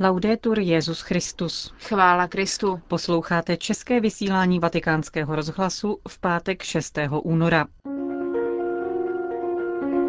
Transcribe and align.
Laudetur 0.00 0.58
Jezus 0.58 1.00
Christus. 1.00 1.74
Chvála 1.78 2.28
Kristu. 2.28 2.80
Posloucháte 2.88 3.56
české 3.56 4.00
vysílání 4.00 4.58
Vatikánského 4.58 5.36
rozhlasu 5.36 5.98
v 6.08 6.18
pátek 6.18 6.62
6. 6.62 6.98
února. 7.22 7.66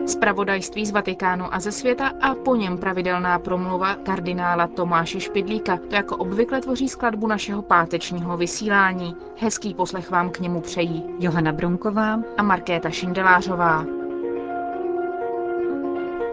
Spravodajství 0.08 0.86
z 0.86 0.92
Vatikánu 0.92 1.54
a 1.54 1.60
ze 1.60 1.72
světa 1.72 2.12
a 2.22 2.36
po 2.36 2.56
něm 2.56 2.78
pravidelná 2.78 3.40
promluva 3.40 3.96
kardinála 3.96 4.68
Tomáše 4.68 5.20
Špidlíka. 5.20 5.78
To 5.78 5.96
jako 5.96 6.18
obvykle 6.18 6.62
tvoří 6.62 6.90
skladbu 6.90 7.28
našeho 7.28 7.62
pátečního 7.62 8.38
vysílání. 8.38 9.16
Hezký 9.38 9.74
poslech 9.74 10.10
vám 10.10 10.30
k 10.30 10.40
němu 10.40 10.62
přejí 10.62 11.04
Johana 11.20 11.52
Bronková 11.52 12.20
a 12.38 12.44
Markéta 12.44 12.90
Šindelářová. 12.90 13.86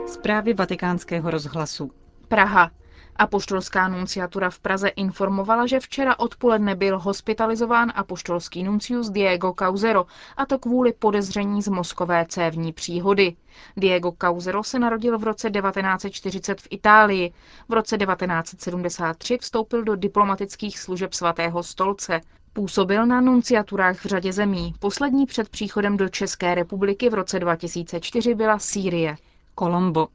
Zprávy 0.06 0.54
vatikánského 0.54 1.30
rozhlasu. 1.30 1.90
Praha. 2.28 2.70
Apoštolská 3.16 3.88
nunciatura 3.88 4.50
v 4.50 4.58
Praze 4.58 4.88
informovala, 4.88 5.66
že 5.66 5.80
včera 5.80 6.18
odpoledne 6.18 6.74
byl 6.74 6.98
hospitalizován 6.98 7.92
apoštolský 7.94 8.62
nuncius 8.62 9.10
Diego 9.10 9.54
Causero, 9.58 10.06
a 10.36 10.46
to 10.46 10.58
kvůli 10.58 10.92
podezření 10.92 11.62
z 11.62 11.68
mozkové 11.68 12.26
cévní 12.28 12.72
příhody. 12.72 13.36
Diego 13.76 14.12
Causero 14.20 14.62
se 14.64 14.78
narodil 14.78 15.18
v 15.18 15.24
roce 15.24 15.50
1940 15.50 16.60
v 16.60 16.68
Itálii. 16.70 17.32
V 17.68 17.72
roce 17.72 17.98
1973 17.98 19.38
vstoupil 19.40 19.84
do 19.84 19.96
diplomatických 19.96 20.78
služeb 20.78 21.14
svatého 21.14 21.62
stolce. 21.62 22.20
Působil 22.52 23.06
na 23.06 23.20
nunciaturách 23.20 23.96
v 23.96 24.06
řadě 24.06 24.32
zemí. 24.32 24.74
Poslední 24.78 25.26
před 25.26 25.48
příchodem 25.48 25.96
do 25.96 26.08
České 26.08 26.54
republiky 26.54 27.10
v 27.10 27.14
roce 27.14 27.40
2004 27.40 28.34
byla 28.34 28.58
Sýrie. 28.58 29.16
Kolombo. 29.54 30.08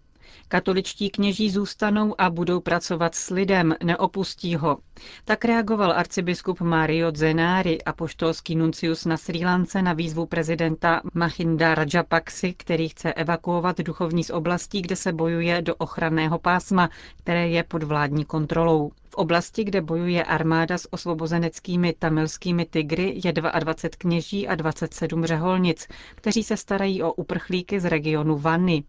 Katoličtí 0.47 1.09
kněží 1.09 1.49
zůstanou 1.49 2.21
a 2.21 2.29
budou 2.29 2.59
pracovat 2.59 3.16
s 3.16 3.29
lidem, 3.29 3.75
neopustí 3.83 4.55
ho. 4.55 4.77
Tak 5.25 5.45
reagoval 5.45 5.91
arcibiskup 5.91 6.61
Mario 6.61 7.11
Zenari, 7.16 7.81
apoštolský 7.81 8.55
nuncius 8.55 9.05
na 9.05 9.17
Sri 9.17 9.45
Lance 9.45 9.81
na 9.81 9.94
výzvu 9.94 10.25
prezidenta 10.25 11.02
Mahinda 11.13 11.75
Rajapaksy, 11.75 12.53
který 12.53 12.89
chce 12.89 13.13
evakuovat 13.13 13.77
duchovní 13.77 14.23
z 14.23 14.30
oblastí, 14.30 14.81
kde 14.81 14.95
se 14.95 15.13
bojuje 15.13 15.61
do 15.61 15.75
ochranného 15.75 16.39
pásma, 16.39 16.89
které 17.17 17.47
je 17.47 17.63
pod 17.63 17.83
vládní 17.83 18.25
kontrolou. 18.25 18.91
V 19.16 19.17
oblasti, 19.17 19.63
kde 19.63 19.81
bojuje 19.81 20.23
armáda 20.23 20.77
s 20.77 20.94
osvobozeneckými 20.94 21.94
tamilskými 21.99 22.66
tygry, 22.66 23.22
je 23.25 23.33
22 23.33 23.89
kněží 23.97 24.47
a 24.47 24.55
27 24.55 25.25
řeholnic, 25.25 25.88
kteří 26.16 26.44
se 26.44 26.57
starají 26.57 27.03
o 27.03 27.13
uprchlíky 27.13 27.80
z 27.80 27.85
regionu 27.85 28.38
Vanny. 28.38 28.83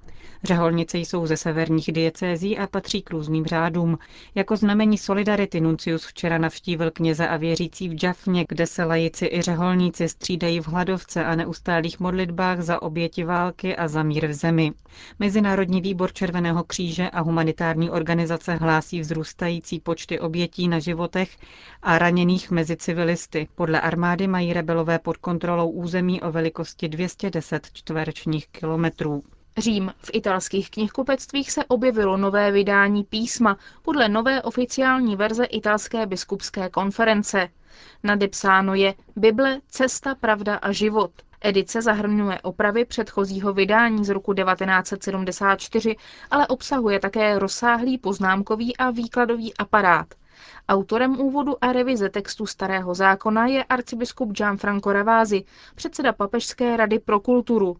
Řeholnice 0.44 0.98
jsou 0.98 1.26
ze 1.26 1.36
severních 1.36 1.92
diecézí 1.92 2.58
a 2.58 2.66
patří 2.66 3.02
k 3.02 3.10
různým 3.10 3.44
řádům. 3.44 3.98
Jako 4.34 4.56
znamení 4.56 4.98
solidarity 4.98 5.60
Nuncius 5.60 6.06
včera 6.06 6.38
navštívil 6.38 6.90
kněze 6.90 7.28
a 7.28 7.36
věřící 7.36 7.88
v 7.88 7.94
Džafně, 7.94 8.44
kde 8.48 8.66
se 8.66 8.84
lajici 8.84 9.26
i 9.32 9.42
řeholníci 9.42 10.08
střídají 10.08 10.60
v 10.60 10.68
hladovce 10.68 11.24
a 11.24 11.34
neustálých 11.34 12.00
modlitbách 12.00 12.60
za 12.62 12.82
oběti 12.82 13.24
války 13.24 13.76
a 13.76 13.88
za 13.88 14.02
mír 14.02 14.26
v 14.26 14.32
zemi. 14.32 14.72
Mezinárodní 15.18 15.80
výbor 15.80 16.12
Červeného 16.12 16.64
kříže 16.64 17.10
a 17.10 17.20
humanitární 17.20 17.90
organizace 17.90 18.54
hlásí 18.54 19.00
vzrůstající 19.00 19.80
počty 19.80 20.15
obětí 20.20 20.68
na 20.68 20.78
životech 20.78 21.36
a 21.82 21.98
raněných 21.98 22.50
mezi 22.50 22.76
civilisty. 22.76 23.48
Podle 23.54 23.80
armády 23.80 24.26
mají 24.26 24.52
rebelové 24.52 24.98
pod 24.98 25.16
kontrolou 25.16 25.70
území 25.70 26.22
o 26.22 26.32
velikosti 26.32 26.88
210 26.88 27.68
čtverečních 27.72 28.48
kilometrů. 28.48 29.22
Řím. 29.58 29.92
V 29.98 30.10
italských 30.12 30.70
knihkupectvích 30.70 31.50
se 31.50 31.64
objevilo 31.64 32.16
nové 32.16 32.50
vydání 32.50 33.04
písma 33.04 33.56
podle 33.82 34.08
nové 34.08 34.42
oficiální 34.42 35.16
verze 35.16 35.44
italské 35.44 36.06
biskupské 36.06 36.68
konference. 36.68 37.48
Nadepsáno 38.02 38.74
je 38.74 38.94
Bible, 39.16 39.60
cesta, 39.68 40.14
pravda 40.14 40.56
a 40.56 40.72
život. 40.72 41.10
Edice 41.40 41.82
zahrnuje 41.82 42.40
opravy 42.42 42.84
předchozího 42.84 43.52
vydání 43.52 44.04
z 44.04 44.08
roku 44.08 44.34
1974, 44.34 45.96
ale 46.30 46.46
obsahuje 46.46 47.00
také 47.00 47.38
rozsáhlý 47.38 47.98
poznámkový 47.98 48.76
a 48.76 48.90
výkladový 48.90 49.54
aparát. 49.56 50.06
Autorem 50.68 51.20
úvodu 51.20 51.64
a 51.64 51.72
revize 51.72 52.08
textu 52.08 52.46
Starého 52.46 52.94
zákona 52.94 53.46
je 53.46 53.64
arcibiskup 53.64 54.32
Gianfranco 54.32 54.92
Ravasi, 54.92 55.44
předseda 55.74 56.12
Papežské 56.12 56.76
rady 56.76 56.98
pro 56.98 57.20
kulturu. 57.20 57.76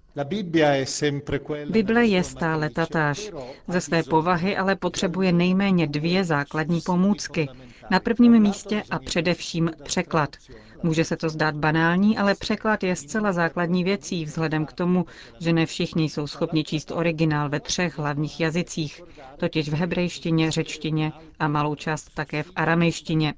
Bible 1.70 2.06
je 2.06 2.24
stále 2.24 2.70
tatáž. 2.70 3.30
Ze 3.68 3.80
své 3.80 4.02
povahy 4.02 4.56
ale 4.56 4.76
potřebuje 4.76 5.32
nejméně 5.32 5.86
dvě 5.86 6.24
základní 6.24 6.80
pomůcky. 6.80 7.48
Na 7.90 8.00
prvním 8.00 8.42
místě 8.42 8.82
a 8.90 8.98
především 8.98 9.70
překlad. 9.84 10.36
Může 10.82 11.04
se 11.04 11.16
to 11.16 11.28
zdát 11.28 11.54
banální, 11.56 12.18
ale 12.18 12.34
překlad 12.34 12.82
je 12.82 12.96
zcela 12.96 13.32
základní 13.32 13.84
věcí 13.84 14.24
vzhledem 14.24 14.66
k 14.66 14.72
tomu, 14.72 15.06
že 15.40 15.52
ne 15.52 15.66
všichni 15.66 16.04
jsou 16.04 16.26
schopni 16.26 16.64
číst 16.64 16.90
originál 16.90 17.48
ve 17.48 17.60
třech 17.60 17.98
hlavních 17.98 18.40
jazycích, 18.40 19.02
totiž 19.36 19.68
v 19.68 19.72
hebrejštině, 19.74 20.50
řečtině 20.50 21.12
a 21.38 21.48
malou 21.48 21.74
část 21.74 22.10
také 22.14 22.42
v 22.42 22.52
aramejštině. 22.56 23.34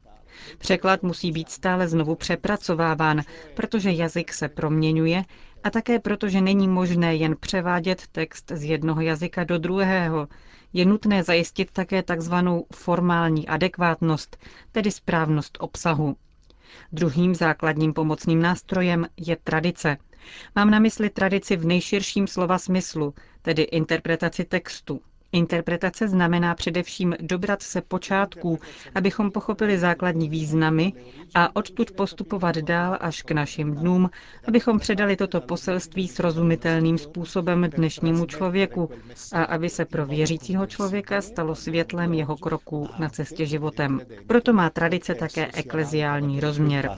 Překlad 0.58 1.02
musí 1.02 1.32
být 1.32 1.50
stále 1.50 1.88
znovu 1.88 2.14
přepracováván, 2.14 3.22
protože 3.54 3.90
jazyk 3.90 4.32
se 4.32 4.48
proměňuje 4.48 5.24
a 5.64 5.70
také 5.70 5.98
proto, 5.98 6.28
že 6.28 6.40
není 6.40 6.68
možné 6.68 7.16
jen 7.16 7.36
převádět 7.40 8.02
text 8.12 8.52
z 8.54 8.64
jednoho 8.64 9.00
jazyka 9.00 9.44
do 9.44 9.58
druhého. 9.58 10.28
Je 10.72 10.84
nutné 10.84 11.22
zajistit 11.22 11.70
také 11.70 12.02
takzvanou 12.02 12.66
formální 12.74 13.48
adekvátnost, 13.48 14.36
tedy 14.72 14.90
správnost 14.90 15.58
obsahu. 15.60 16.16
Druhým 16.92 17.34
základním 17.34 17.92
pomocným 17.92 18.42
nástrojem 18.42 19.06
je 19.16 19.36
tradice. 19.36 19.96
Mám 20.56 20.70
na 20.70 20.78
mysli 20.78 21.10
tradici 21.10 21.56
v 21.56 21.64
nejširším 21.64 22.26
slova 22.26 22.58
smyslu, 22.58 23.14
tedy 23.42 23.62
interpretaci 23.62 24.44
textu. 24.44 25.00
Interpretace 25.32 26.08
znamená 26.08 26.54
především 26.54 27.14
dobrat 27.20 27.62
se 27.62 27.80
počátků, 27.80 28.58
abychom 28.94 29.30
pochopili 29.30 29.78
základní 29.78 30.28
významy 30.28 30.92
a 31.34 31.56
odtud 31.56 31.90
postupovat 31.90 32.56
dál 32.58 32.98
až 33.00 33.22
k 33.22 33.30
našim 33.30 33.74
dnům, 33.74 34.10
abychom 34.48 34.78
předali 34.78 35.16
toto 35.16 35.40
poselství 35.40 36.08
srozumitelným 36.08 36.98
způsobem 36.98 37.70
dnešnímu 37.76 38.26
člověku 38.26 38.90
a 39.32 39.42
aby 39.42 39.68
se 39.70 39.84
pro 39.84 40.06
věřícího 40.06 40.66
člověka 40.66 41.20
stalo 41.20 41.54
světlem 41.54 42.14
jeho 42.14 42.36
kroků 42.36 42.88
na 42.98 43.08
cestě 43.08 43.46
životem. 43.46 44.00
Proto 44.26 44.52
má 44.52 44.70
tradice 44.70 45.14
také 45.14 45.48
ekleziální 45.54 46.40
rozměr. 46.40 46.90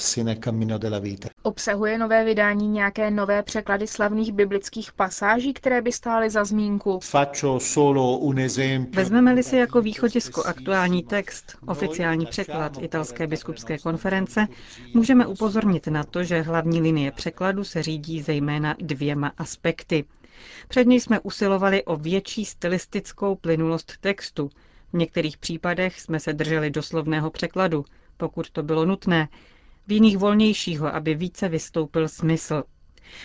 Obsahuje 1.42 1.98
nové 1.98 2.24
vydání 2.24 2.68
nějaké 2.68 3.10
nové 3.10 3.42
překlady 3.42 3.86
slavných 3.86 4.32
biblických 4.32 4.92
pasáží, 4.92 5.52
které 5.52 5.82
by 5.82 5.92
stály 5.92 6.30
za 6.30 6.44
zmínku? 6.44 7.00
Vezmeme-li 8.94 9.42
si 9.42 9.56
jako 9.56 9.82
východisko 9.82 10.42
aktuální 10.42 11.02
text, 11.02 11.56
oficiální 11.66 12.26
překlad 12.26 12.78
italské 12.82 13.26
biskupské 13.26 13.78
konference, 13.78 14.46
můžeme 14.94 15.26
upozornit 15.26 15.86
na 15.86 16.04
to, 16.04 16.24
že 16.24 16.40
hlavní 16.42 16.80
linie 16.80 17.10
překladu 17.12 17.64
se 17.64 17.82
řídí 17.82 18.22
zejména 18.22 18.74
dvěma 18.78 19.32
aspekty. 19.38 20.04
Předně 20.68 20.96
jsme 20.96 21.20
usilovali 21.20 21.84
o 21.84 21.96
větší 21.96 22.44
stylistickou 22.44 23.34
plynulost 23.34 23.92
textu. 24.00 24.50
V 24.92 24.96
některých 24.96 25.38
případech 25.38 26.00
jsme 26.00 26.20
se 26.20 26.32
drželi 26.32 26.70
doslovného 26.70 27.30
překladu, 27.30 27.84
pokud 28.16 28.50
to 28.50 28.62
bylo 28.62 28.84
nutné, 28.86 29.28
v 29.86 29.92
jiných 29.92 30.18
volnějšího, 30.18 30.94
aby 30.94 31.14
více 31.14 31.48
vystoupil 31.48 32.08
smysl. 32.08 32.62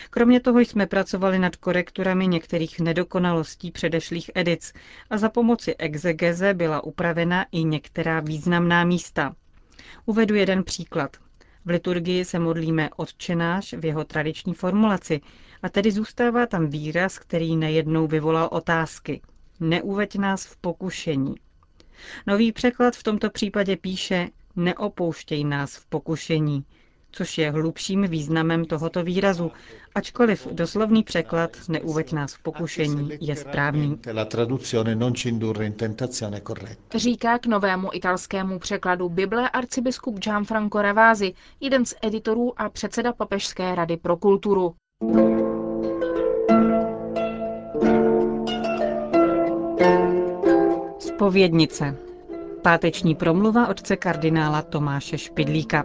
Kromě 0.10 0.40
toho 0.40 0.60
jsme 0.60 0.88
pracovali 0.88 1.40
nad 1.40 1.56
korekturami 1.56 2.28
některých 2.28 2.80
nedokonalostí 2.80 3.72
předešlých 3.72 4.32
edic 4.36 4.74
a 5.10 5.18
za 5.18 5.30
pomoci 5.30 5.76
exegeze 5.76 6.54
byla 6.54 6.84
upravena 6.84 7.46
i 7.52 7.64
některá 7.64 8.20
významná 8.20 8.84
místa. 8.84 9.36
Uvedu 10.06 10.36
jeden 10.36 10.64
příklad. 10.64 11.18
V 11.66 11.70
liturgii 11.70 12.26
se 12.26 12.40
modlíme 12.40 12.90
odčenáš 12.96 13.74
v 13.74 13.86
jeho 13.86 14.04
tradiční 14.04 14.54
formulaci 14.54 15.22
a 15.64 15.70
tedy 15.70 15.92
zůstává 15.92 16.46
tam 16.46 16.68
výraz, 16.68 17.20
který 17.20 17.56
nejednou 17.56 18.08
vyvolal 18.08 18.50
otázky. 18.52 19.22
Neuveď 19.60 20.16
nás 20.16 20.46
v 20.46 20.58
pokušení. 20.58 21.36
Nový 22.28 22.52
překlad 22.52 22.96
v 22.96 23.04
tomto 23.04 23.30
případě 23.30 23.78
píše 23.78 24.30
neopouštěj 24.56 25.44
nás 25.44 25.76
v 25.76 25.86
pokušení, 25.86 26.66
což 27.16 27.38
je 27.38 27.52
hlubším 27.52 28.02
významem 28.08 28.66
tohoto 28.66 29.04
výrazu, 29.04 29.52
ačkoliv 29.96 30.48
doslovný 30.52 31.04
překlad 31.04 31.52
neuveď 31.70 32.14
nás 32.14 32.34
v 32.34 32.40
pokušení 32.44 33.10
je 33.22 33.36
správný. 33.36 34.00
Říká 36.96 37.40
k 37.40 37.46
novému 37.46 37.90
italskému 37.94 38.60
překladu 38.60 39.10
Bible 39.10 39.50
arcibiskup 39.50 40.20
Gianfranco 40.20 40.82
Ravasi, 40.82 41.34
jeden 41.60 41.86
z 41.86 41.96
editorů 42.02 42.62
a 42.62 42.70
předseda 42.70 43.14
Papežské 43.14 43.76
rady 43.76 43.98
pro 43.98 44.18
kulturu. 44.18 44.74
Spovědnice 51.00 51.98
Páteční 52.62 53.16
promluva 53.16 53.68
otce 53.68 53.96
kardinála 53.96 54.62
Tomáše 54.62 55.18
Špidlíka. 55.18 55.84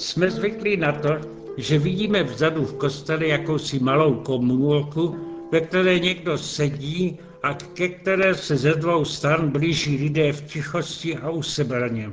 Jsme 0.00 0.30
zvyklí 0.30 0.76
na 0.76 0.92
to, 0.92 1.08
že 1.56 1.78
vidíme 1.78 2.22
vzadu 2.22 2.64
v 2.64 2.74
kostele 2.74 3.26
jakousi 3.26 3.78
malou 3.78 4.14
komůrku, 4.14 5.16
ve 5.52 5.60
které 5.60 5.98
někdo 5.98 6.38
sedí 6.38 7.18
a 7.42 7.54
ke 7.54 7.88
které 7.88 8.34
se 8.34 8.56
ze 8.56 8.74
dvou 8.74 9.04
stran 9.04 9.50
blíží 9.50 9.96
lidé 9.96 10.32
v 10.32 10.42
tichosti 10.52 11.16
a 11.16 11.30
usebraně. 11.30 12.12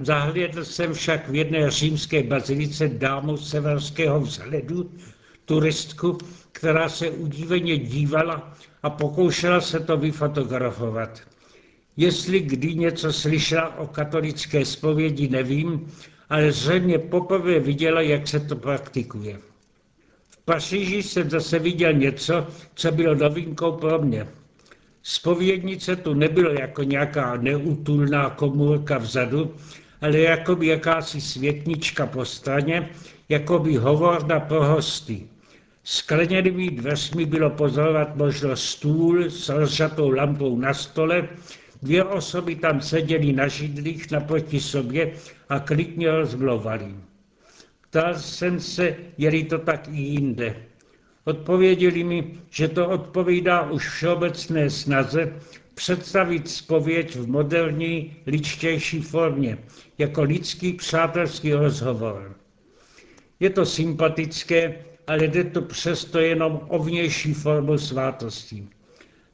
Zahlédl 0.00 0.64
jsem 0.64 0.92
však 0.94 1.28
v 1.28 1.34
jedné 1.34 1.70
římské 1.70 2.22
bazilice 2.22 2.88
dámu 2.88 3.36
severského 3.36 4.20
vzhledu, 4.20 4.90
turistku, 5.44 6.18
která 6.52 6.88
se 6.88 7.10
udíveně 7.10 7.78
dívala 7.78 8.54
a 8.82 8.90
pokoušela 8.90 9.60
se 9.60 9.80
to 9.80 9.96
vyfotografovat. 9.96 11.20
Jestli 11.96 12.40
kdy 12.40 12.74
něco 12.74 13.12
slyšela 13.12 13.78
o 13.78 13.86
katolické 13.86 14.64
zpovědi, 14.64 15.28
nevím, 15.28 15.86
ale 16.30 16.52
zřejmě 16.52 16.98
poprvé 16.98 17.60
viděla, 17.60 18.00
jak 18.00 18.28
se 18.28 18.40
to 18.40 18.56
praktikuje. 18.56 19.38
V 20.30 20.36
Paříži 20.44 21.02
jsem 21.02 21.30
zase 21.30 21.58
viděl 21.58 21.92
něco, 21.92 22.46
co 22.74 22.92
bylo 22.92 23.14
novinkou 23.14 23.72
pro 23.72 23.98
mě. 23.98 24.26
Spovědnice 25.02 25.96
tu 25.96 26.14
nebylo 26.14 26.50
jako 26.50 26.82
nějaká 26.82 27.36
neutulná 27.36 28.30
komůrka 28.30 28.98
vzadu, 28.98 29.54
ale 30.00 30.18
jako 30.18 30.56
by 30.56 30.66
jakási 30.66 31.20
světnička 31.20 32.06
po 32.06 32.24
straně, 32.24 32.90
jako 33.28 33.58
by 33.58 33.76
hovorna 33.76 34.40
pro 34.40 34.64
hosty. 34.64 35.26
Skleněnými 35.84 36.70
dveřmi 36.70 37.26
bylo 37.26 37.50
pozorovat 37.50 38.16
možno 38.16 38.56
stůl 38.56 39.30
s 39.30 39.48
rozžatou 39.48 40.10
lampou 40.10 40.58
na 40.58 40.74
stole, 40.74 41.28
dvě 41.82 42.04
osoby 42.04 42.56
tam 42.56 42.80
seděly 42.80 43.32
na 43.32 43.48
židlích 43.48 44.10
naproti 44.10 44.60
sobě 44.60 45.12
a 45.48 45.60
klidně 45.60 46.10
rozmlouvali. 46.10 46.94
Ptal 47.80 48.14
jsem 48.14 48.60
se, 48.60 48.96
je 49.18 49.44
to 49.44 49.58
tak 49.58 49.88
i 49.88 50.00
jinde. 50.00 50.56
Odpověděli 51.24 52.04
mi, 52.04 52.34
že 52.50 52.68
to 52.68 52.88
odpovídá 52.88 53.70
už 53.70 53.88
všeobecné 53.88 54.70
snaze 54.70 55.32
představit 55.74 56.48
spověď 56.48 57.16
v 57.16 57.28
moderní, 57.28 58.16
ličtější 58.26 59.02
formě, 59.02 59.58
jako 59.98 60.22
lidský 60.22 60.72
přátelský 60.72 61.52
rozhovor. 61.52 62.36
Je 63.40 63.50
to 63.50 63.66
sympatické, 63.66 64.84
ale 65.06 65.24
jde 65.24 65.44
to 65.44 65.62
přesto 65.62 66.18
jenom 66.18 66.60
o 66.68 66.78
vnější 66.78 67.34
formu 67.34 67.78
svátosti. 67.78 68.68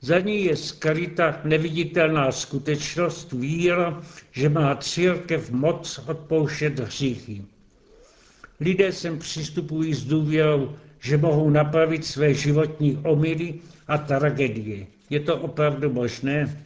Za 0.06 0.18
ní 0.20 0.44
je 0.44 0.56
skryta 0.56 1.40
neviditelná 1.44 2.32
skutečnost 2.32 3.32
víra, 3.32 4.02
že 4.32 4.48
má 4.48 4.76
církev 4.76 5.50
moc 5.50 5.98
odpouštět 6.06 6.78
hříchy. 6.78 7.42
Lidé 8.60 8.92
sem 8.92 9.18
přistupují 9.18 9.94
s 9.94 10.04
důvěrou, 10.04 10.76
že 11.00 11.16
mohou 11.16 11.50
napravit 11.50 12.04
své 12.04 12.34
životní 12.34 12.96
omily 13.04 13.54
a 13.88 13.98
tragédie. 13.98 14.86
Je 15.10 15.20
to 15.20 15.36
opravdu 15.36 15.92
možné? 15.92 16.64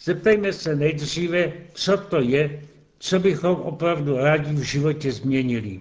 Zeptejme 0.00 0.52
se 0.52 0.76
nejdříve, 0.76 1.52
co 1.74 1.96
to 1.96 2.20
je, 2.20 2.62
co 2.98 3.18
bychom 3.20 3.56
opravdu 3.56 4.16
rádi 4.16 4.54
v 4.54 4.62
životě 4.62 5.12
změnili. 5.12 5.80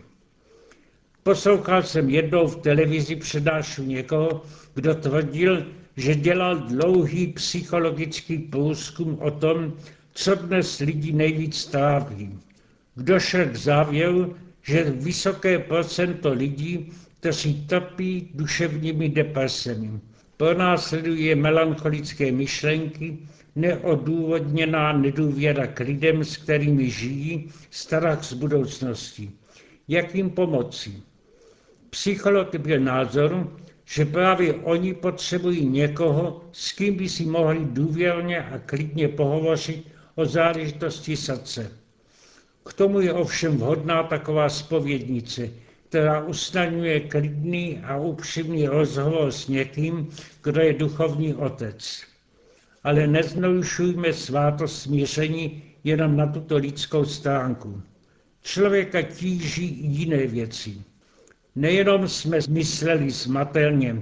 Poslouchal 1.23 1.83
jsem 1.83 2.09
jednou 2.09 2.47
v 2.47 2.55
televizi 2.61 3.15
přednášku 3.15 3.83
někoho, 3.83 4.43
kdo 4.75 4.95
tvrdil, 4.95 5.65
že 5.97 6.15
dělal 6.15 6.55
dlouhý 6.57 7.27
psychologický 7.27 8.37
průzkum 8.37 9.17
o 9.21 9.31
tom, 9.31 9.73
co 10.13 10.35
dnes 10.35 10.79
lidi 10.79 11.11
nejvíc 11.11 11.65
tráví. 11.65 12.39
Došel 12.97 13.45
k 13.45 13.55
závěru, 13.55 14.35
že 14.61 14.83
vysoké 14.83 15.59
procento 15.59 16.33
lidí, 16.33 16.91
kteří 17.19 17.65
trpí 17.65 18.29
duševními 18.33 19.09
depresemi, 19.09 19.99
pronásleduje 20.37 21.35
melancholické 21.35 22.31
myšlenky, 22.31 23.17
neodůvodněná 23.55 24.93
nedůvěra 24.93 25.67
k 25.67 25.79
lidem, 25.79 26.23
s 26.23 26.37
kterými 26.37 26.89
žijí, 26.89 27.49
strach 27.69 28.23
z 28.23 28.33
budoucnosti. 28.33 29.31
Jak 29.87 30.15
jim 30.15 30.29
pomoci? 30.29 30.93
Psycholog 31.89 32.55
byl 32.55 32.79
názoru, 32.79 33.51
že 33.91 34.05
právě 34.05 34.53
oni 34.53 34.93
potřebují 34.93 35.65
někoho, 35.65 36.41
s 36.51 36.71
kým 36.71 36.95
by 36.95 37.09
si 37.09 37.25
mohli 37.25 37.59
důvěrně 37.65 38.39
a 38.43 38.59
klidně 38.59 39.07
pohovořit 39.07 39.87
o 40.15 40.25
záležitosti 40.25 41.17
srdce. 41.17 41.71
K 42.65 42.73
tomu 42.73 42.99
je 42.99 43.13
ovšem 43.13 43.57
vhodná 43.57 44.03
taková 44.03 44.49
spovědnice, 44.49 45.49
která 45.89 46.23
usnadňuje 46.23 46.99
klidný 46.99 47.79
a 47.83 47.97
upřímný 47.97 48.67
rozhovor 48.67 49.31
s 49.31 49.47
někým, 49.47 50.09
kdo 50.43 50.61
je 50.61 50.73
duchovní 50.73 51.33
otec. 51.33 52.01
Ale 52.83 53.07
nezneušujme 53.07 54.13
svátost 54.13 54.81
smíření 54.81 55.63
jenom 55.83 56.17
na 56.17 56.27
tuto 56.27 56.57
lidskou 56.57 57.05
stránku. 57.05 57.81
Člověka 58.41 59.01
tíží 59.01 59.79
jiné 59.83 60.27
věci. 60.27 60.90
Nejenom 61.55 62.07
jsme 62.07 62.37
mysleli 62.49 63.11
smatelně, 63.11 63.95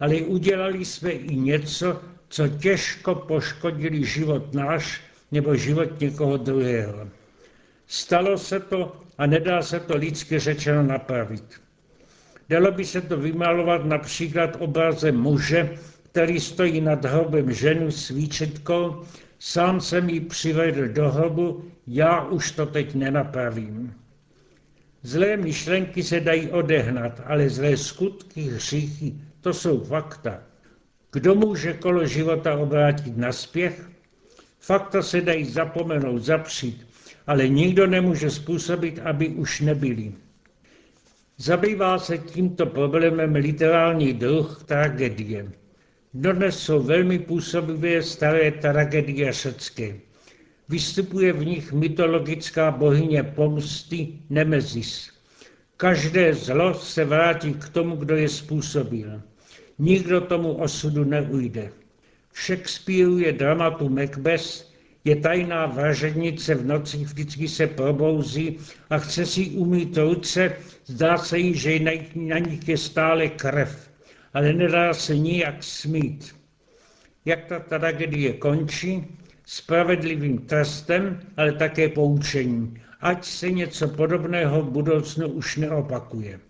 ale 0.00 0.16
udělali 0.16 0.84
jsme 0.84 1.10
i 1.10 1.36
něco, 1.36 2.00
co 2.28 2.48
těžko 2.48 3.14
poškodili 3.14 4.04
život 4.04 4.54
náš 4.54 5.00
nebo 5.32 5.56
život 5.56 6.00
někoho 6.00 6.36
druhého. 6.36 7.08
Stalo 7.86 8.38
se 8.38 8.60
to 8.60 8.96
a 9.18 9.26
nedá 9.26 9.62
se 9.62 9.80
to 9.80 9.96
lidsky 9.96 10.38
řečeno 10.38 10.82
napravit. 10.82 11.60
Dalo 12.48 12.72
by 12.72 12.84
se 12.84 13.00
to 13.00 13.16
vymalovat 13.16 13.84
například 13.84 14.56
obrazem 14.58 15.16
muže, 15.16 15.78
který 16.10 16.40
stojí 16.40 16.80
nad 16.80 17.04
hrobem 17.04 17.52
ženu 17.52 17.90
s 17.90 18.08
výčitkou, 18.08 19.02
sám 19.38 19.80
jsem 19.80 20.08
ji 20.08 20.20
přivedl 20.20 20.88
do 20.88 21.10
hrobu, 21.10 21.64
já 21.86 22.24
už 22.24 22.52
to 22.52 22.66
teď 22.66 22.94
nenapravím. 22.94 23.94
Zlé 25.02 25.36
myšlenky 25.36 26.02
se 26.02 26.20
dají 26.20 26.48
odehnat, 26.50 27.20
ale 27.24 27.48
zlé 27.50 27.76
skutky, 27.76 28.40
hříchy, 28.40 29.14
to 29.40 29.54
jsou 29.54 29.84
fakta. 29.84 30.42
Kdo 31.12 31.34
může 31.34 31.72
kolo 31.72 32.06
života 32.06 32.58
obrátit 32.58 33.16
na 33.16 33.32
spěch? 33.32 33.90
Fakta 34.60 35.02
se 35.02 35.20
dají 35.20 35.44
zapomenout, 35.44 36.18
zapřít, 36.18 36.86
ale 37.26 37.48
nikdo 37.48 37.86
nemůže 37.86 38.30
způsobit, 38.30 38.98
aby 38.98 39.28
už 39.28 39.60
nebyli. 39.60 40.12
Zabývá 41.36 41.98
se 41.98 42.18
tímto 42.18 42.66
problémem 42.66 43.34
literální 43.34 44.12
druh 44.12 44.64
tragédie. 44.64 45.52
Dodnes 46.14 46.58
jsou 46.58 46.82
velmi 46.82 47.18
působivé 47.18 48.02
staré 48.02 48.50
tragédie 48.50 49.32
řecké. 49.32 49.94
Vystupuje 50.68 51.32
v 51.32 51.44
nich 51.46 51.72
mytologická 51.72 52.70
bohyně 52.70 53.22
pomsty 53.22 54.08
Nemezis. 54.30 55.10
Každé 55.76 56.34
zlo 56.34 56.74
se 56.74 57.04
vrátí 57.04 57.54
k 57.54 57.68
tomu, 57.68 57.96
kdo 57.96 58.16
je 58.16 58.28
způsobil. 58.28 59.22
Nikdo 59.78 60.20
tomu 60.20 60.52
osudu 60.52 61.04
neujde. 61.04 61.72
V 62.32 62.46
Shakespeareu 62.46 63.18
je 63.18 63.32
dramatu 63.32 63.88
Macbeth, 63.88 64.68
je 65.04 65.16
tajná 65.16 65.66
vražednice 65.66 66.54
v 66.54 66.66
noci, 66.66 66.96
vždycky 66.96 67.48
se 67.48 67.66
probouzí 67.66 68.58
a 68.90 68.98
chce 68.98 69.26
si 69.26 69.50
umít 69.50 69.96
ruce, 69.96 70.56
zdá 70.86 71.18
se 71.18 71.38
jí, 71.38 71.54
že 71.54 71.78
na 72.14 72.38
nich 72.38 72.68
je 72.68 72.76
stále 72.76 73.28
krev, 73.28 73.90
ale 74.34 74.52
nedá 74.52 74.94
se 74.94 75.16
nijak 75.16 75.62
smít. 75.62 76.34
Jak 77.24 77.46
ta 77.46 77.58
tragédie 77.58 78.32
končí? 78.32 79.06
Spravedlivým 79.48 80.38
trestem, 80.44 81.20
ale 81.36 81.52
také 81.52 81.88
poučením, 81.88 82.76
ať 83.00 83.24
se 83.24 83.50
něco 83.50 83.88
podobného 83.88 84.62
v 84.62 84.70
budoucnu 84.70 85.28
už 85.28 85.56
neopakuje. 85.56 86.40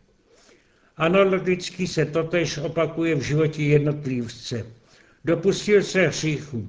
Analogicky 0.97 1.87
se 1.87 2.05
totež 2.05 2.59
opakuje 2.59 3.15
v 3.15 3.23
životě 3.23 3.63
jednotlivce. 3.63 4.67
Dopustil 5.25 5.83
se 5.83 6.09
hříchu. 6.09 6.69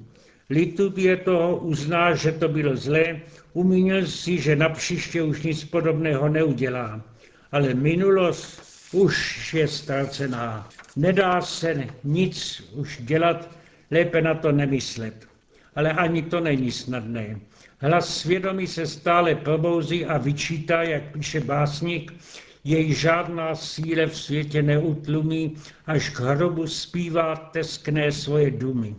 Lituje 0.50 1.16
toho, 1.16 1.56
uzná, 1.56 2.14
že 2.14 2.32
to 2.32 2.48
bylo 2.48 2.76
zlé, 2.76 3.20
umínil 3.52 4.06
si, 4.06 4.38
že 4.38 4.56
na 4.56 4.68
příště 4.68 5.22
už 5.22 5.42
nic 5.42 5.64
podobného 5.64 6.28
neudělá. 6.28 7.02
Ale 7.52 7.74
minulost 7.74 8.62
už 8.92 9.54
je 9.54 9.68
ztracená. 9.68 10.68
Nedá 10.96 11.40
se 11.40 11.86
nic 12.04 12.62
už 12.72 12.98
dělat, 13.02 13.50
lépe 13.90 14.22
na 14.22 14.34
to 14.34 14.52
nemyslet 14.52 15.29
ale 15.80 15.92
ani 15.92 16.22
to 16.22 16.40
není 16.40 16.70
snadné. 16.70 17.40
Hlas 17.78 18.18
svědomí 18.18 18.66
se 18.66 18.86
stále 18.86 19.34
probouzí 19.34 20.06
a 20.06 20.18
vyčítá, 20.18 20.82
jak 20.82 21.12
píše 21.12 21.40
básník, 21.40 22.12
jej 22.64 22.94
žádná 22.94 23.54
síle 23.54 24.06
v 24.06 24.16
světě 24.16 24.62
neutlumí, 24.62 25.56
až 25.86 26.08
k 26.10 26.20
hrobu 26.20 26.66
zpívá 26.66 27.36
teskné 27.36 28.12
svoje 28.12 28.50
dumy. 28.50 28.94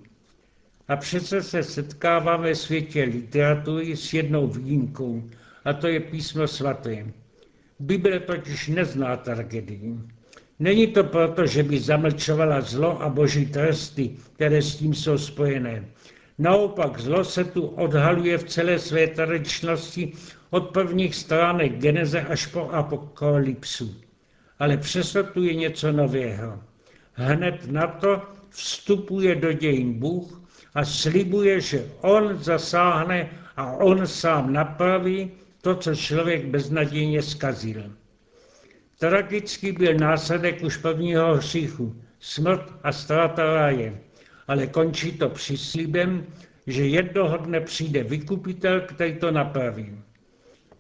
A 0.88 0.96
přece 0.96 1.44
se 1.44 1.64
setkáváme 1.64 2.44
ve 2.44 2.56
světě 2.56 3.04
literatury 3.04 3.98
s 3.98 4.14
jednou 4.14 4.48
výjimkou, 4.48 5.30
a 5.66 5.74
to 5.74 5.88
je 5.88 6.00
písmo 6.00 6.48
svaté. 6.48 7.06
Bible 7.80 8.20
totiž 8.20 8.68
nezná 8.68 9.18
tragedii. 9.18 9.96
Není 10.60 10.88
to 10.88 11.04
proto, 11.04 11.46
že 11.46 11.64
by 11.64 11.80
zamlčovala 11.80 12.62
zlo 12.62 13.02
a 13.02 13.10
boží 13.10 13.46
tresty, 13.46 14.12
které 14.36 14.62
s 14.62 14.76
tím 14.76 14.94
jsou 14.94 15.18
spojené. 15.18 15.86
Naopak 16.42 17.00
zlo 17.00 17.24
se 17.24 17.44
tu 17.44 17.66
odhaluje 17.66 18.38
v 18.38 18.44
celé 18.44 18.80
své 18.80 19.08
tradičnosti 19.08 20.14
od 20.50 20.70
prvních 20.70 21.16
stránek 21.16 21.78
Geneze 21.78 22.22
až 22.22 22.46
po 22.46 22.70
apokalypsu. 22.70 23.96
Ale 24.60 24.78
přesto 24.78 25.24
tu 25.24 25.44
je 25.44 25.54
něco 25.54 25.92
nového. 25.92 26.60
Hned 27.14 27.72
na 27.72 27.88
to 27.88 28.22
vstupuje 28.50 29.36
do 29.36 29.54
dějin 29.54 29.94
Bůh 29.94 30.42
a 30.74 30.86
slibuje, 30.86 31.62
že 31.62 31.86
on 32.02 32.44
zasáhne 32.44 33.30
a 33.58 33.72
on 33.72 34.08
sám 34.08 34.54
napraví 34.54 35.32
to, 35.62 35.76
co 35.76 35.96
člověk 35.96 36.46
beznadějně 36.46 37.22
zkazil. 37.22 37.84
Tragický 39.00 39.72
byl 39.72 39.94
následek 39.94 40.64
už 40.64 40.78
prvního 40.78 41.36
hříchu, 41.36 41.96
smrt 42.20 42.74
a 42.84 42.92
ztráta 42.92 43.44
ráje, 43.44 44.02
ale 44.48 44.68
končí 44.68 45.12
to 45.12 45.30
přislíbem, 45.30 46.26
že 46.68 46.88
jednoho 46.88 47.38
dne 47.38 47.62
přijde 47.62 48.04
vykupitel, 48.04 48.82
který 48.82 49.16
to 49.16 49.32
napraví. 49.32 49.98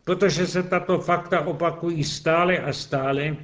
Protože 0.03 0.47
se 0.47 0.63
tato 0.63 0.99
fakta 0.99 1.41
opakují 1.41 2.03
stále 2.03 2.57
a 2.57 2.73
stále, 2.73 3.37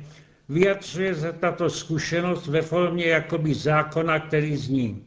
vyjadřuje 0.49 1.15
se 1.15 1.33
tato 1.33 1.69
zkušenost 1.69 2.47
ve 2.47 2.61
formě 2.61 3.05
jakoby 3.05 3.53
zákona, 3.53 4.19
který 4.19 4.57
zní. 4.57 5.03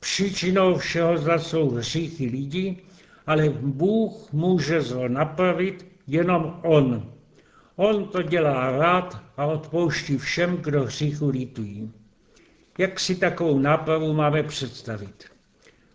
Příčinou 0.00 0.76
všeho 0.76 1.18
zla 1.18 1.38
jsou 1.38 1.70
hříchy 1.70 2.26
lidí, 2.26 2.82
ale 3.26 3.48
Bůh 3.48 4.32
může 4.32 4.82
zlo 4.82 5.08
napravit 5.08 5.86
jenom 6.06 6.60
On. 6.62 7.12
On 7.76 8.08
to 8.08 8.22
dělá 8.22 8.70
rád 8.70 9.22
a 9.36 9.46
odpouští 9.46 10.18
všem, 10.18 10.56
kdo 10.56 10.84
hříchu 10.84 11.28
lítují. 11.28 11.92
Jak 12.78 13.00
si 13.00 13.16
takovou 13.16 13.58
nápravu 13.58 14.12
máme 14.12 14.42
představit? 14.42 15.24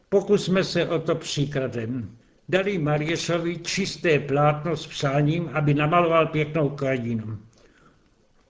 Pokusme 0.09 0.63
se 0.63 0.87
o 0.87 0.99
to 0.99 1.15
příkladem. 1.15 2.17
Dali 2.49 2.77
Mariešovi 2.77 3.57
čisté 3.59 4.19
plátno 4.19 4.77
s 4.77 4.87
přáním, 4.87 5.49
aby 5.53 5.73
namaloval 5.73 6.27
pěknou 6.27 6.69
krajinu. 6.69 7.37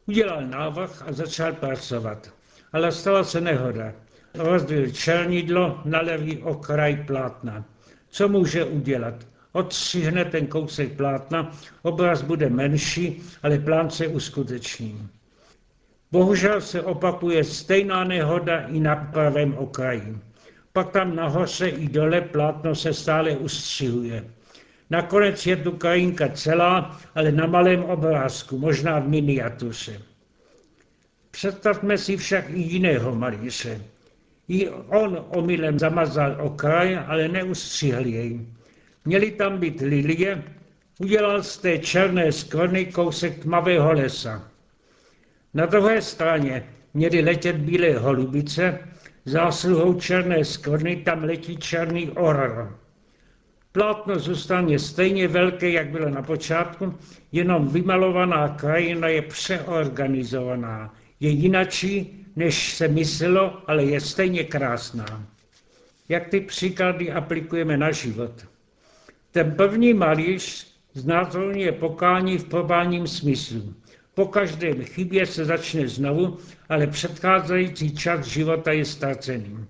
Udělal 0.06 0.42
návrh 0.48 1.04
a 1.08 1.12
začal 1.14 1.54
pracovat. 1.54 2.34
Ale 2.74 2.92
stala 2.92 3.24
se 3.24 3.42
nehoda. 3.42 3.94
Rozdělil 4.34 4.92
černidlo 4.92 5.82
na 5.86 6.02
levý 6.02 6.38
okraj 6.38 7.04
plátna. 7.08 7.66
Co 8.10 8.28
může 8.30 8.64
udělat? 8.66 9.28
Odstřihne 9.52 10.26
ten 10.26 10.48
kousek 10.48 10.92
plátna, 10.98 11.52
obraz 11.82 12.22
bude 12.22 12.50
menší, 12.50 13.22
ale 13.44 13.60
plán 13.60 13.90
se 13.90 14.08
uskuteční. 14.08 15.08
Bohužel 16.12 16.62
se 16.62 16.82
opakuje 16.82 17.44
stejná 17.44 18.04
nehoda 18.04 18.60
i 18.68 18.80
na 18.80 18.96
pravém 18.96 19.54
okraji. 19.58 20.18
Pak 20.74 20.92
tam 20.92 21.16
nahoře 21.16 21.70
i 21.70 21.88
dole 21.88 22.22
plátno 22.22 22.76
se 22.76 22.94
stále 22.94 23.32
ustřihuje. 23.32 24.24
Nakonec 24.90 25.46
je 25.46 25.56
tu 25.56 25.72
krajinka 25.72 26.30
celá, 26.30 27.00
ale 27.16 27.32
na 27.32 27.48
malém 27.48 27.84
obrázku, 27.84 28.58
možná 28.58 29.00
v 29.00 29.08
miniatuře. 29.08 30.02
Představme 31.32 31.98
si 31.98 32.18
však 32.18 32.50
i 32.50 32.60
jiného 32.60 33.16
malíře. 33.16 33.82
I 34.48 34.70
on 34.70 35.26
omylem 35.30 35.80
zamazal 35.80 36.38
okraj, 36.40 37.00
ale 37.08 37.28
neustřihl 37.28 38.06
jej. 38.06 38.48
Měli 39.06 39.32
tam 39.32 39.58
být 39.58 39.80
lilie, 39.82 40.44
udělal 41.00 41.44
z 41.44 41.58
té 41.58 41.78
černé 41.78 42.32
skrony 42.32 42.86
kousek 42.86 43.40
tmavého 43.40 43.92
lesa. 43.94 44.52
Na 45.58 45.66
druhé 45.66 46.02
straně 46.02 46.64
měly 46.94 47.22
letět 47.22 47.56
bílé 47.56 47.98
holubice, 47.98 48.80
zásluhou 49.26 49.94
černé 49.94 50.46
skvrny 50.46 50.96
tam 50.96 51.24
letí 51.24 51.58
černý 51.58 52.10
orr. 52.10 52.76
Plátno 53.72 54.20
zůstane 54.20 54.80
stejně 54.80 55.28
velké, 55.28 55.70
jak 55.70 55.90
bylo 55.90 56.10
na 56.10 56.22
počátku, 56.22 56.94
jenom 57.32 57.68
vymalovaná 57.68 58.48
krajina 58.48 59.08
je 59.08 59.22
přeorganizovaná. 59.22 60.94
Je 61.20 61.30
jinačí, 61.30 62.26
než 62.36 62.76
se 62.76 62.88
myslelo, 62.88 63.62
ale 63.68 63.84
je 63.84 64.02
stejně 64.02 64.44
krásná. 64.44 65.28
Jak 66.10 66.28
ty 66.28 66.42
příklady 66.42 67.12
aplikujeme 67.12 67.78
na 67.78 67.92
život? 67.92 68.46
Ten 69.32 69.52
první 69.52 69.94
malíř 69.94 70.74
znázorňuje 70.94 71.72
pokání 71.72 72.38
v 72.38 72.46
probálním 72.46 73.08
smyslu. 73.08 73.74
Po 74.18 74.26
každém 74.26 74.86
chybě 74.86 75.26
se 75.26 75.46
začne 75.46 75.88
znovu, 75.88 76.38
ale 76.70 76.88
předcházející 76.88 77.96
čas 77.96 78.26
života 78.26 78.72
je 78.72 78.86
ztracený. 78.86 79.66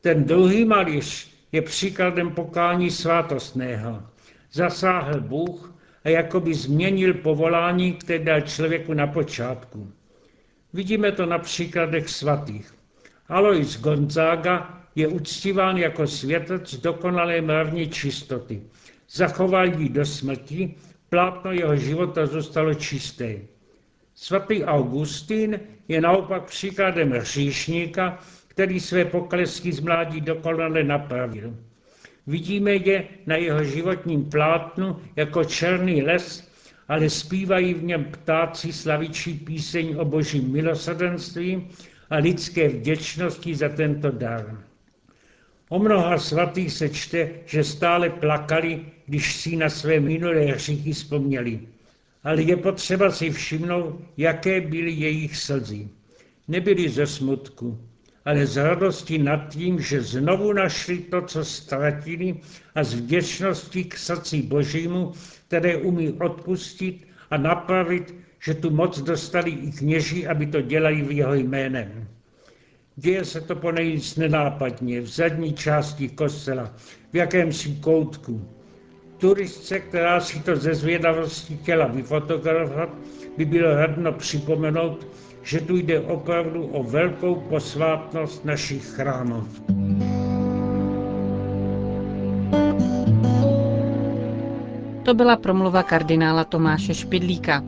Ten 0.00 0.24
druhý 0.24 0.64
malíř 0.64 1.30
je 1.52 1.62
příkladem 1.62 2.30
pokání 2.30 2.90
svátostného. 2.90 4.02
Zasáhl 4.52 5.20
Bůh 5.20 5.74
a 6.04 6.08
jakoby 6.08 6.54
změnil 6.54 7.14
povolání, 7.14 7.92
které 7.92 8.18
dal 8.18 8.40
člověku 8.40 8.94
na 8.94 9.06
počátku. 9.06 9.92
Vidíme 10.72 11.12
to 11.12 11.26
na 11.26 11.38
příkladech 11.38 12.08
svatých. 12.08 12.74
Alois 13.28 13.80
Gonzaga 13.80 14.84
je 14.94 15.08
uctíván 15.08 15.76
jako 15.76 16.06
světec 16.06 16.74
dokonalé 16.74 17.40
mravní 17.40 17.88
čistoty. 17.88 18.62
Zachoval 19.10 19.80
ji 19.80 19.88
do 19.88 20.06
smrti, 20.06 20.74
plátno 21.12 21.52
jeho 21.52 21.76
života 21.76 22.26
zůstalo 22.26 22.74
čisté. 22.74 23.36
Svatý 24.14 24.64
Augustín 24.64 25.60
je 25.88 26.00
naopak 26.00 26.44
příkladem 26.44 27.10
hříšníka, 27.12 28.18
který 28.48 28.80
své 28.80 29.04
poklesky 29.04 29.72
z 29.72 29.80
mládí 29.80 30.20
dokonale 30.20 30.84
napravil. 30.84 31.56
Vidíme 32.26 32.72
je 32.74 33.04
na 33.26 33.36
jeho 33.36 33.64
životním 33.64 34.24
plátnu 34.24 34.96
jako 35.16 35.44
černý 35.44 36.02
les, 36.02 36.48
ale 36.88 37.10
zpívají 37.10 37.74
v 37.74 37.84
něm 37.84 38.04
ptáci 38.04 38.72
slavičí 38.72 39.34
píseň 39.34 39.96
o 39.98 40.04
božím 40.04 40.52
milosrdenství 40.52 41.68
a 42.10 42.16
lidské 42.16 42.68
vděčnosti 42.68 43.54
za 43.54 43.68
tento 43.68 44.10
dar. 44.10 44.64
O 45.68 45.78
mnoha 45.78 46.18
svatých 46.18 46.72
se 46.72 46.88
čte, 46.88 47.30
že 47.46 47.64
stále 47.64 48.10
plakali, 48.10 48.84
když 49.12 49.34
si 49.36 49.56
na 49.56 49.68
své 49.68 50.00
minulé 50.00 50.40
hříchy 50.40 50.92
vzpomněli. 50.92 51.60
Ale 52.24 52.42
je 52.42 52.56
potřeba 52.56 53.10
si 53.10 53.30
všimnout, 53.30 54.00
jaké 54.16 54.60
byly 54.60 54.92
jejich 54.92 55.36
slzy. 55.36 55.88
Nebyly 56.48 56.88
ze 56.88 57.06
smutku, 57.06 57.78
ale 58.24 58.46
z 58.46 58.56
radosti 58.56 59.18
nad 59.18 59.48
tím, 59.48 59.80
že 59.80 60.00
znovu 60.00 60.52
našli 60.52 60.98
to, 60.98 61.22
co 61.22 61.44
ztratili 61.44 62.40
a 62.74 62.84
z 62.84 62.94
vděčnosti 62.94 63.84
k 63.84 63.96
srdci 63.98 64.42
Božímu, 64.42 65.12
které 65.48 65.76
umí 65.76 66.12
odpustit 66.12 67.06
a 67.30 67.36
napravit, 67.36 68.14
že 68.40 68.54
tu 68.54 68.70
moc 68.70 69.00
dostali 69.00 69.50
i 69.50 69.72
kněží, 69.72 70.26
aby 70.26 70.46
to 70.46 70.60
dělali 70.60 71.02
v 71.02 71.10
jeho 71.12 71.34
jménem. 71.34 72.08
Děje 72.96 73.24
se 73.24 73.40
to 73.40 73.56
ponejvíc 73.56 74.16
nenápadně, 74.16 75.00
v 75.00 75.06
zadní 75.06 75.52
části 75.52 76.08
kostela, 76.08 76.74
v 77.12 77.16
jakémsi 77.16 77.76
koutku. 77.80 78.48
Turistce, 79.22 79.80
která 79.80 80.20
si 80.20 80.40
to 80.40 80.56
ze 80.56 80.74
zvědavosti 80.74 81.56
chtěla 81.56 81.86
vyfotografovat, 81.86 82.88
by 83.36 83.44
bylo 83.44 83.74
radno 83.74 84.12
připomenout, 84.12 85.06
že 85.42 85.60
tu 85.60 85.76
jde 85.76 86.00
opravdu 86.00 86.66
o 86.66 86.82
velkou 86.82 87.34
posvátnost 87.34 88.44
našich 88.44 88.84
chrámů. 88.84 89.44
To 95.04 95.14
byla 95.14 95.36
promluva 95.36 95.82
kardinála 95.82 96.44
Tomáše 96.44 96.94
Špidlíka. 96.94 97.62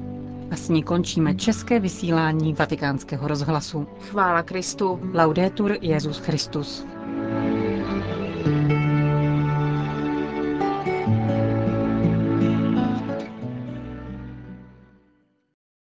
A 0.50 0.56
s 0.56 0.68
ní 0.68 0.82
končíme 0.82 1.34
české 1.34 1.80
vysílání 1.80 2.52
vatikánského 2.54 3.28
rozhlasu. 3.28 3.86
Chvála 4.00 4.42
Kristu. 4.42 5.00
Laudetur 5.14 5.76
Jezus 5.80 6.18
Christus. 6.18 6.86